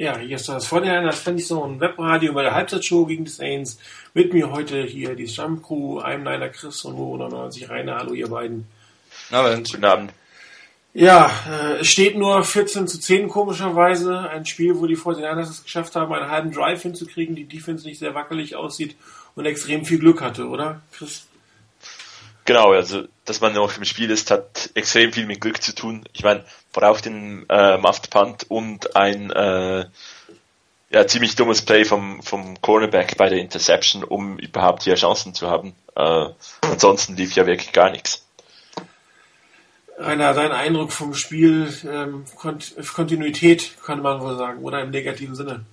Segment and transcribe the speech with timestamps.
[0.00, 3.24] Ja, hier ist das Vorderherrn, das fände ich so ein Webradio bei der Halbzeitshow gegen
[3.24, 3.80] die Saints.
[4.14, 7.96] Mit mir heute hier die Stammcrew, einem Niner Chris und Mo 99 Rainer.
[7.96, 8.68] Hallo ihr beiden.
[9.32, 9.72] Abend.
[9.72, 10.12] Guten Abend.
[10.94, 14.20] Ja, äh, es steht nur 14 zu 10 komischerweise.
[14.30, 17.98] Ein Spiel, wo die 49ers es geschafft haben, einen halben Drive hinzukriegen, die Defense nicht
[17.98, 18.94] sehr wackelig aussieht
[19.34, 21.26] und extrem viel Glück hatte, oder Chris?
[22.48, 26.06] Genau, also dass man noch im Spiel ist, hat extrem viel mit Glück zu tun.
[26.14, 29.84] Ich meine, braucht den äh, Muffed Punt und ein äh,
[30.88, 35.50] ja, ziemlich dummes Play vom, vom Cornerback bei der Interception, um überhaupt hier Chancen zu
[35.50, 35.74] haben.
[35.94, 36.28] Äh,
[36.62, 38.24] ansonsten lief ja wirklich gar nichts.
[39.98, 45.34] Rainer, dein Eindruck vom Spiel, ähm, Kont Kontinuität kann man wohl sagen, oder im negativen
[45.34, 45.66] Sinne?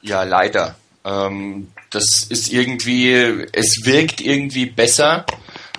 [0.00, 0.74] Ja, leider.
[1.04, 3.12] Ähm, das ist irgendwie,
[3.52, 5.26] es wirkt irgendwie besser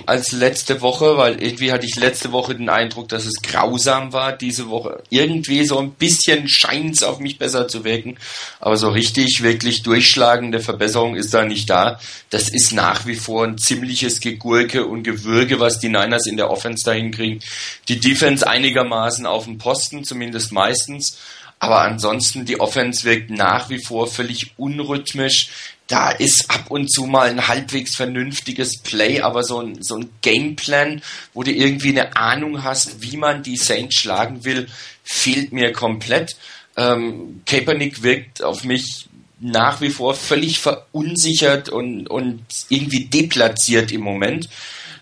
[0.05, 4.33] als letzte Woche, weil irgendwie hatte ich letzte Woche den Eindruck, dass es grausam war.
[4.33, 8.17] Diese Woche irgendwie so ein bisschen scheint es auf mich besser zu wirken.
[8.59, 11.99] Aber so richtig, wirklich durchschlagende Verbesserung ist da nicht da.
[12.29, 16.49] Das ist nach wie vor ein ziemliches Gegurke und Gewürge, was die Niners in der
[16.49, 17.41] Offense da hinkriegen.
[17.87, 21.17] Die Defense einigermaßen auf dem Posten, zumindest meistens.
[21.59, 25.49] Aber ansonsten, die Offense wirkt nach wie vor völlig unrhythmisch.
[25.87, 30.09] Da ist ab und zu mal ein halbwegs vernünftiges Play, aber so ein, so ein
[30.21, 31.01] Gameplan,
[31.33, 34.67] wo du irgendwie eine Ahnung hast, wie man die Saints schlagen will,
[35.03, 36.37] fehlt mir komplett.
[36.77, 44.01] Ähm, Kaepernick wirkt auf mich nach wie vor völlig verunsichert und, und irgendwie deplatziert im
[44.01, 44.49] Moment.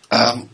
[0.09, 0.49] Ähm,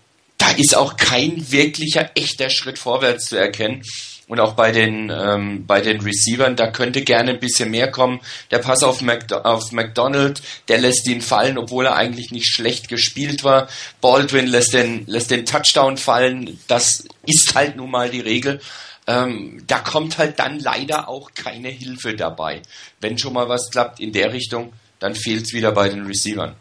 [0.57, 3.83] ist auch kein wirklicher echter Schritt vorwärts zu erkennen.
[4.27, 8.21] Und auch bei den, ähm, bei den Receivern, da könnte gerne ein bisschen mehr kommen.
[8.51, 12.87] Der Pass auf, Mac auf McDonald, der lässt ihn fallen, obwohl er eigentlich nicht schlecht
[12.87, 13.67] gespielt war.
[13.99, 16.57] Baldwin lässt den, lässt den Touchdown fallen.
[16.67, 18.61] Das ist halt nun mal die Regel.
[19.07, 22.61] Ähm, da kommt halt dann leider auch keine Hilfe dabei.
[23.01, 26.55] Wenn schon mal was klappt in der Richtung, dann fehlt es wieder bei den Receivern.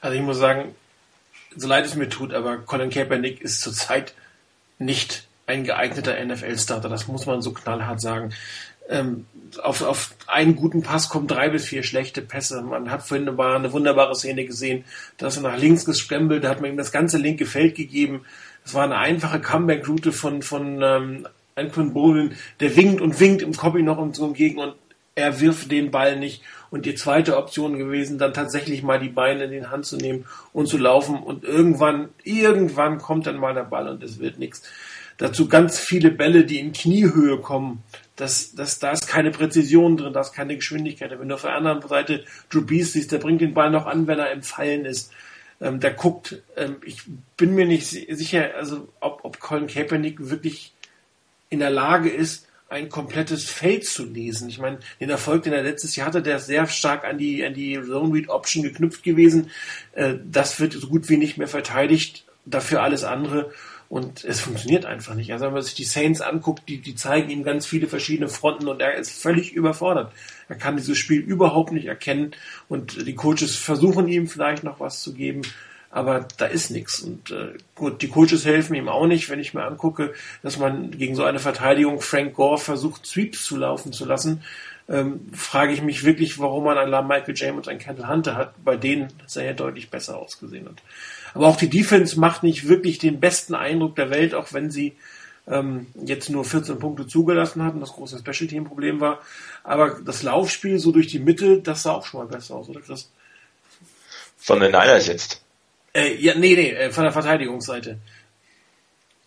[0.00, 0.74] Also ich muss sagen,
[1.58, 4.14] so leid es mir tut, aber Colin Kaepernick ist zurzeit
[4.78, 8.32] nicht ein geeigneter NFL-Starter, das muss man so knallhart sagen.
[8.88, 9.26] Ähm,
[9.62, 12.62] auf, auf einen guten Pass kommen drei bis vier schlechte Pässe.
[12.62, 14.84] Man hat vorhin eine, eine wunderbare Szene gesehen,
[15.18, 18.24] dass er nach links gesprembelt, da hat man ihm das ganze linke Feld gegeben.
[18.64, 23.54] Es war eine einfache Comeback-Route von, von ähm, Anquin Bolin, der winkt und winkt im
[23.54, 24.74] Copy noch und so entgegen und
[25.18, 26.42] er wirft den Ball nicht.
[26.70, 30.26] Und die zweite Option gewesen, dann tatsächlich mal die Beine in die Hand zu nehmen
[30.52, 31.16] und zu laufen.
[31.22, 34.62] Und irgendwann, irgendwann kommt dann mal der Ball und es wird nichts.
[35.16, 37.82] Dazu ganz viele Bälle, die in Kniehöhe kommen.
[38.16, 41.10] Das, das, da ist keine Präzision drin, da ist keine Geschwindigkeit.
[41.18, 44.06] Wenn du auf der anderen Seite Drew Brees siehst, der bringt den Ball noch an,
[44.06, 45.12] wenn er im Fallen ist.
[45.60, 47.02] Ähm, der guckt, ähm, ich
[47.36, 50.72] bin mir nicht sicher, also ob, ob Colin Kaepernick wirklich
[51.50, 54.48] in der Lage ist, ein komplettes Feld zu lesen.
[54.48, 57.44] Ich meine, den Erfolg, den er letztes Jahr hatte, der ist sehr stark an die,
[57.44, 59.50] an die Zone Read Option geknüpft gewesen.
[59.92, 62.24] Äh, das wird so gut wie nicht mehr verteidigt.
[62.44, 63.50] Dafür alles andere.
[63.88, 65.32] Und es funktioniert einfach nicht.
[65.32, 68.68] Also wenn man sich die Saints anguckt, die, die zeigen ihm ganz viele verschiedene Fronten
[68.68, 70.12] und er ist völlig überfordert.
[70.50, 72.32] Er kann dieses Spiel überhaupt nicht erkennen
[72.68, 75.40] und die Coaches versuchen ihm vielleicht noch was zu geben,
[75.90, 77.00] aber da ist nichts.
[77.00, 80.12] Und äh, gut, die Coaches helfen ihm auch nicht, wenn ich mir angucke,
[80.42, 84.42] dass man gegen so eine Verteidigung Frank Gore versucht, Sweeps zu laufen zu lassen.
[84.90, 88.52] Ähm, frage ich mich wirklich, warum man einen Michael James und einen Kendall Hunter hat.
[88.64, 90.66] Bei denen er ja deutlich besser ausgesehen.
[90.66, 90.82] Und
[91.34, 94.96] aber auch die Defense macht nicht wirklich den besten Eindruck der Welt, auch wenn sie
[95.46, 99.20] ähm, jetzt nur 14 Punkte zugelassen hatten, das große Special Team Problem war.
[99.64, 102.80] Aber das Laufspiel so durch die Mitte, das sah auch schon mal besser aus, oder
[102.80, 103.10] Chris?
[104.38, 105.42] Von den Niners jetzt?
[105.94, 107.98] Äh, ja, nee, nee, äh, von der Verteidigungsseite.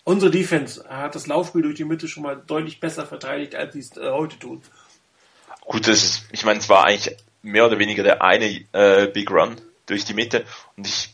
[0.04, 3.80] Unsere Defense hat das Laufspiel durch die Mitte schon mal deutlich besser verteidigt, als sie
[3.80, 4.62] es äh, heute tun.
[5.62, 9.30] Gut, das ist, ich meine, es war eigentlich mehr oder weniger der eine äh, Big
[9.30, 9.56] Run
[9.86, 10.46] durch die Mitte
[10.76, 11.10] und ich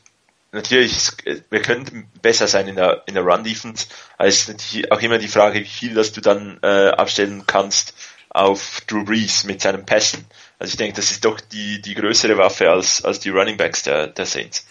[0.52, 1.12] natürlich,
[1.50, 3.88] wir könnten besser sein in der, in der Run-Defense.
[4.20, 7.94] Natürlich auch immer die Frage, wie viel dass du dann äh, abstellen kannst
[8.30, 10.26] auf Drew Brees mit seinen Pässen.
[10.60, 13.84] Also ich denke, das ist doch die, die größere Waffe als, als die Running Backs
[13.84, 14.66] der, der Saints.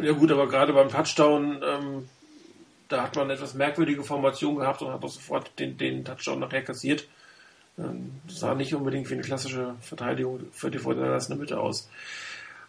[0.00, 2.08] Ja gut, aber gerade beim Touchdown, ähm,
[2.88, 6.40] da hat man eine etwas merkwürdige Formation gehabt und hat auch sofort den, den Touchdown
[6.40, 7.08] nachher kassiert.
[7.78, 11.60] Ähm, das sah nicht unbedingt wie eine klassische Verteidigung für die Vorderlanders in der Mitte
[11.60, 11.88] aus.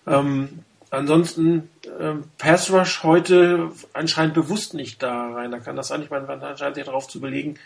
[0.07, 5.51] Ähm, Ansonsten ähm, Pass Rush heute anscheinend bewusst nicht da rein.
[5.51, 6.01] Da kann das sein.
[6.01, 7.59] Ich meine, man anscheinend sich darauf zu belegen,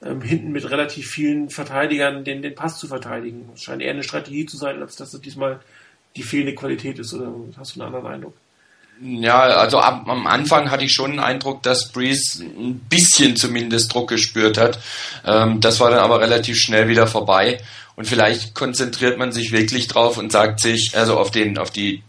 [0.00, 3.48] ähm, hinten mit relativ vielen Verteidigern den, den Pass zu verteidigen.
[3.50, 5.60] Das scheint eher eine Strategie zu sein, als dass es diesmal
[6.14, 7.12] die fehlende Qualität ist.
[7.14, 8.36] Oder hast du einen anderen Eindruck?
[9.04, 13.92] Ja, also ab, am Anfang hatte ich schon den Eindruck, dass Breeze ein bisschen zumindest
[13.92, 14.78] Druck gespürt hat.
[15.26, 17.60] Ähm, das war dann aber relativ schnell wieder vorbei.
[17.96, 22.02] Und vielleicht konzentriert man sich wirklich drauf und sagt sich, also auf den, auf die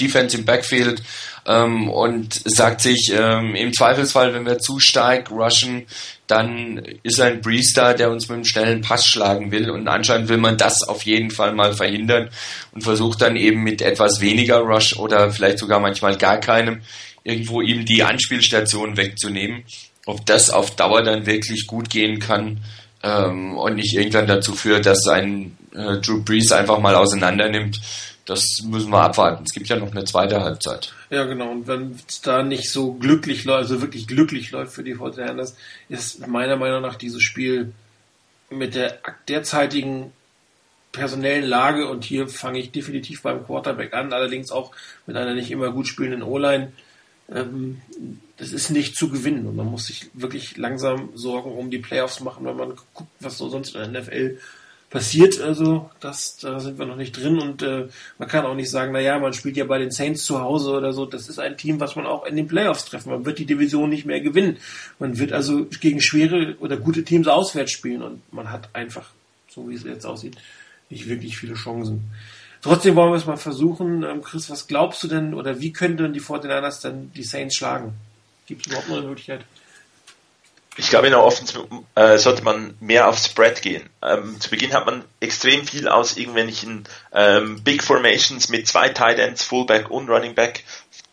[0.00, 1.02] Defense im Backfield
[1.46, 5.86] ähm, und sagt sich, ähm, im Zweifelsfall, wenn wir zu stark rushen,
[6.26, 9.70] dann ist ein Breeze da, der uns mit einem schnellen Pass schlagen will.
[9.70, 12.30] Und anscheinend will man das auf jeden Fall mal verhindern
[12.72, 16.82] und versucht dann eben mit etwas weniger Rush oder vielleicht sogar manchmal gar keinem
[17.24, 19.64] irgendwo ihm die Anspielstation wegzunehmen.
[20.06, 22.58] Ob das auf Dauer dann wirklich gut gehen kann
[23.02, 27.80] ähm, und nicht irgendwann dazu führt, dass ein äh, Drew Brees einfach mal auseinander nimmt,
[28.26, 29.44] das müssen wir abwarten.
[29.44, 30.92] Es gibt ja noch eine zweite Halbzeit.
[31.10, 31.50] Ja, genau.
[31.50, 35.56] Und wenn es da nicht so glücklich läuft, also wirklich glücklich läuft für die Fortinanders,
[35.88, 37.72] ist meiner Meinung nach dieses Spiel
[38.50, 40.12] mit der derzeitigen
[40.92, 44.72] personellen Lage und hier fange ich definitiv beim Quarterback an, allerdings auch
[45.06, 46.72] mit einer nicht immer gut spielenden O-Line.
[47.32, 47.80] Ähm,
[48.38, 52.20] das ist nicht zu gewinnen und man muss sich wirklich langsam Sorgen um die Playoffs
[52.20, 54.38] machen, wenn man guckt, was so sonst in der NFL
[54.90, 55.40] passiert.
[55.40, 57.88] Also das, da sind wir noch nicht drin und äh,
[58.18, 60.72] man kann auch nicht sagen, na ja, man spielt ja bei den Saints zu Hause
[60.72, 61.06] oder so.
[61.06, 63.10] Das ist ein Team, was man auch in den Playoffs treffen.
[63.10, 64.58] Man wird die Division nicht mehr gewinnen.
[64.98, 69.10] Man wird also gegen schwere oder gute Teams auswärts spielen und man hat einfach,
[69.48, 70.36] so wie es jetzt aussieht,
[70.90, 72.10] nicht wirklich viele Chancen.
[72.62, 74.02] Trotzdem wollen wir es mal versuchen.
[74.02, 77.94] Ähm, Chris, was glaubst du denn oder wie könnten die 49ers denn die Saints schlagen?
[78.46, 79.42] Gibt es überhaupt noch eine Möglichkeit?
[80.80, 81.62] Ich glaube, in der Offense
[81.94, 83.90] äh, sollte man mehr auf Spread gehen.
[84.02, 89.18] Ähm, zu Beginn hat man extrem viel aus irgendwelchen ähm, Big Formations mit zwei Tight
[89.18, 90.64] Ends, Fullback und Running Back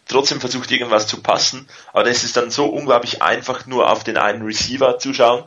[0.08, 4.16] trotzdem versucht irgendwas zu passen, aber es ist dann so unglaublich einfach nur auf den
[4.16, 5.44] einen Receiver zu schauen,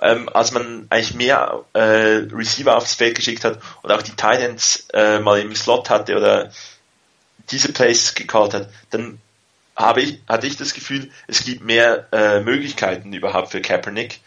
[0.00, 4.40] ähm, als man eigentlich mehr äh, Receiver aufs Feld geschickt hat und auch die Tight
[4.40, 6.50] Ends äh, mal im Slot hatte oder
[7.52, 9.20] diese Plays gecallt hat, dann
[9.80, 14.20] habe ich, hatte ich das Gefühl, es gibt mehr äh, Möglichkeiten überhaupt für Kaepernick,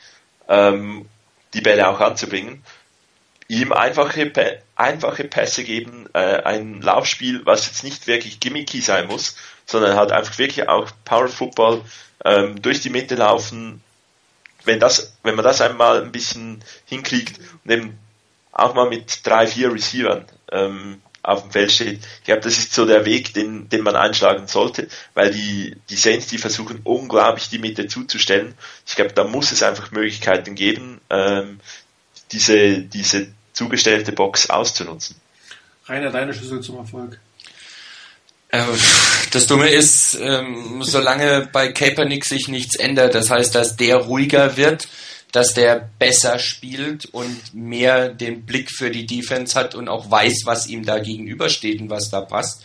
[0.47, 1.07] ähm,
[1.53, 2.63] die Bälle auch anzubringen.
[3.47, 4.31] Ihm einfache,
[4.75, 9.35] einfache Pässe geben, äh, ein Laufspiel, was jetzt nicht wirklich gimmicky sein muss,
[9.65, 11.81] sondern halt einfach wirklich auch Power Football
[12.25, 13.81] ähm, durch die Mitte laufen.
[14.65, 17.99] Wenn das, wenn man das einmal ein bisschen hinkriegt und eben
[18.53, 22.01] auch mal mit drei, vier Receivern ähm, auf dem Feld steht.
[22.19, 25.95] Ich glaube, das ist so der Weg, den, den man einschlagen sollte, weil die, die
[25.95, 28.53] Saints, die versuchen unglaublich die Mitte zuzustellen.
[28.85, 31.59] Ich glaube, da muss es einfach Möglichkeiten geben, ähm,
[32.33, 35.15] diese, diese zugestellte Box auszunutzen.
[35.85, 37.19] Rainer, deine Schlüssel zum Erfolg.
[38.49, 38.63] Äh,
[39.31, 44.57] das Dumme ist, ähm, solange bei Kaepernick sich nichts ändert, das heißt, dass der ruhiger
[44.57, 44.87] wird,
[45.33, 50.43] dass der besser spielt und mehr den Blick für die Defense hat und auch weiß,
[50.45, 52.63] was ihm da gegenübersteht und was da passt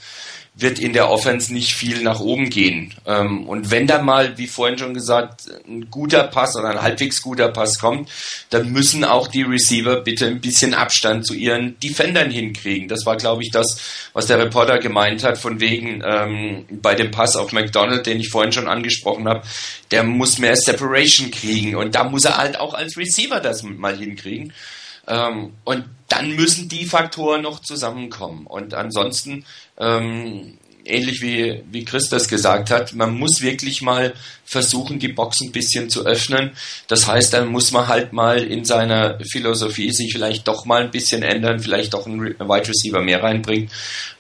[0.60, 2.92] wird in der Offense nicht viel nach oben gehen.
[3.06, 7.22] Ähm, und wenn da mal, wie vorhin schon gesagt, ein guter Pass oder ein halbwegs
[7.22, 8.10] guter Pass kommt,
[8.50, 12.88] dann müssen auch die Receiver bitte ein bisschen Abstand zu ihren Defendern hinkriegen.
[12.88, 17.12] Das war, glaube ich, das, was der Reporter gemeint hat, von wegen ähm, bei dem
[17.12, 19.42] Pass auf McDonald, den ich vorhin schon angesprochen habe,
[19.92, 21.76] der muss mehr Separation kriegen.
[21.76, 24.52] Und da muss er halt auch als Receiver das mal hinkriegen.
[25.06, 28.46] Ähm, und dann müssen die Faktoren noch zusammenkommen.
[28.46, 29.44] Und ansonsten
[29.78, 34.14] ähm, ähnlich wie, wie Chris das gesagt hat, man muss wirklich mal
[34.48, 36.52] versuchen, die Box ein bisschen zu öffnen.
[36.86, 40.90] Das heißt, dann muss man halt mal in seiner Philosophie sich vielleicht doch mal ein
[40.90, 43.68] bisschen ändern, vielleicht doch einen Wide Receiver mehr reinbringen.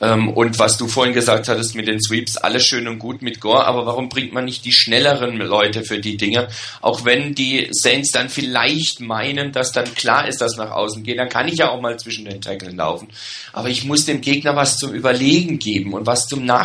[0.02, 3.40] Ähm, und was du vorhin gesagt hattest mit den Sweeps, alles schön und gut mit
[3.40, 6.48] Gore, aber warum bringt man nicht die schnelleren Leute für die Dinge?
[6.82, 11.18] Auch wenn die Saints dann vielleicht meinen, dass dann klar ist, dass nach außen geht,
[11.18, 13.08] dann kann ich ja auch mal zwischen den Tackeln laufen.
[13.54, 16.57] Aber ich muss dem Gegner was zum Überlegen geben und was zum Nachdenken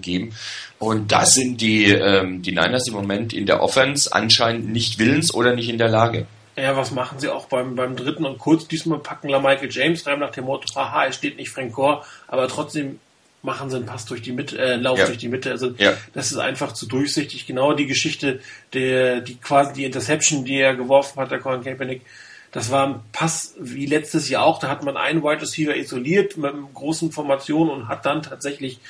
[0.00, 0.34] geben.
[0.78, 5.32] Und das sind die, ähm, die Niners im Moment in der Offense anscheinend nicht willens
[5.34, 6.26] oder nicht in der Lage.
[6.56, 8.66] Ja, was machen sie auch beim, beim dritten und kurz?
[8.66, 12.02] Diesmal packen La Michael James rein nach dem Motto, haha, es steht nicht Frank Gore,
[12.28, 12.98] aber trotzdem
[13.42, 15.06] machen sie einen Pass durch die Mitte, äh, Lauf ja.
[15.06, 15.50] durch die Mitte.
[15.50, 15.94] Also ja.
[16.12, 17.46] das ist einfach zu durchsichtig.
[17.46, 18.40] Genau die Geschichte,
[18.74, 22.02] der, die quasi die Interception, die er geworfen hat, der Colin Kaepernick,
[22.52, 24.58] das war ein Pass wie letztes Jahr auch.
[24.58, 28.80] Da hat man einen Wide Receiver isoliert mit einer großen Formation und hat dann tatsächlich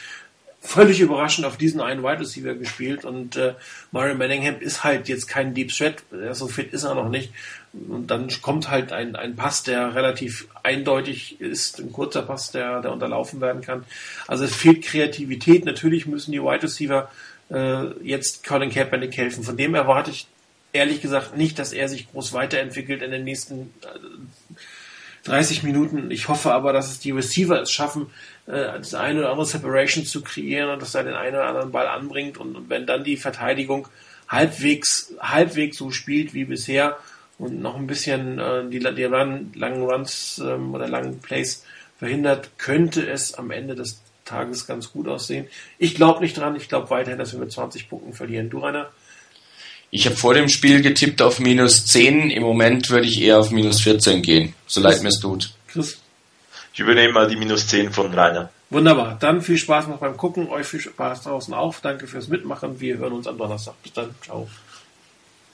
[0.60, 3.54] völlig überraschend auf diesen einen Wide Receiver gespielt und äh,
[3.92, 6.02] Mario Manningham ist halt jetzt kein Deep Threat,
[6.32, 7.32] so fit ist er noch nicht.
[7.72, 12.80] Und dann kommt halt ein, ein Pass, der relativ eindeutig ist, ein kurzer Pass, der,
[12.82, 13.84] der unterlaufen werden kann.
[14.26, 15.64] Also es fehlt Kreativität.
[15.64, 17.10] Natürlich müssen die Wide Receiver
[17.48, 19.44] äh, jetzt Colin Kaepernick helfen.
[19.44, 20.26] Von dem erwarte ich
[20.72, 23.98] ehrlich gesagt nicht, dass er sich groß weiterentwickelt in den nächsten äh,
[25.24, 26.10] 30 Minuten.
[26.10, 28.06] Ich hoffe aber, dass es die Receiver es schaffen,
[28.46, 31.72] äh, das eine oder andere Separation zu kreieren und dass er den einen oder anderen
[31.72, 33.88] Ball anbringt und, und wenn dann die Verteidigung
[34.28, 36.96] halbwegs, halbwegs so spielt wie bisher
[37.38, 41.64] und noch ein bisschen äh, die, die Run, langen Runs ähm, oder langen Plays
[41.98, 45.48] verhindert, könnte es am Ende des Tages ganz gut aussehen.
[45.78, 46.56] Ich glaube nicht dran.
[46.56, 48.48] Ich glaube weiterhin, dass wir mit 20 Punkten verlieren.
[48.48, 48.90] Du, Rainer?
[49.90, 52.30] Ich habe vor dem Spiel getippt auf minus 10.
[52.30, 55.52] Im Moment würde ich eher auf minus 14 gehen, so leid mir es tut.
[55.66, 55.98] Chris?
[56.72, 58.50] Ich übernehme mal die minus 10 von Rainer.
[58.70, 59.16] Wunderbar.
[59.18, 60.48] Dann viel Spaß noch beim Gucken.
[60.48, 61.74] Euch viel Spaß draußen auch.
[61.80, 62.80] Danke fürs Mitmachen.
[62.80, 63.74] Wir hören uns am Donnerstag.
[63.82, 64.14] Bis dann.
[64.22, 64.48] Ciao.